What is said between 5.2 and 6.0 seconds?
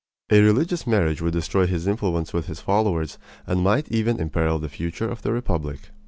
the republic.